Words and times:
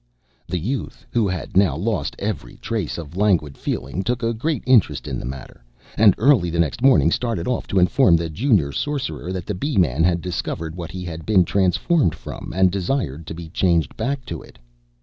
The 0.47 0.57
Youth, 0.57 1.05
who 1.11 1.27
had 1.27 1.55
now 1.55 1.75
lost 1.77 2.15
every 2.17 2.55
trace 2.55 2.97
of 2.97 3.15
languid 3.15 3.55
feeling, 3.55 4.01
took 4.03 4.23
a 4.23 4.33
great 4.33 4.63
interest 4.65 5.07
in 5.07 5.19
the 5.19 5.27
matter, 5.27 5.63
and 5.95 6.15
early 6.17 6.49
the 6.49 6.57
next 6.57 6.81
morning 6.81 7.11
started 7.11 7.47
off 7.47 7.67
to 7.67 7.77
inform 7.77 8.15
the 8.15 8.27
Junior 8.31 8.71
Sorcerer 8.71 9.31
that 9.31 9.45
the 9.45 9.53
Bee 9.53 9.77
man 9.77 10.03
had 10.03 10.19
discovered 10.19 10.73
what 10.73 10.89
he 10.89 11.03
had 11.03 11.23
been 11.23 11.45
transformed 11.45 12.15
from, 12.15 12.51
and 12.55 12.71
desired 12.71 13.27
to 13.27 13.35
be 13.35 13.49
changed 13.49 13.95
back 13.95 14.25
to 14.25 14.41
it. 14.41 14.57